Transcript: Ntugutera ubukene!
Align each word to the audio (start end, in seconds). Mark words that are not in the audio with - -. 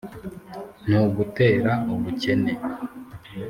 Ntugutera 0.85 1.73
ubukene! 1.93 2.53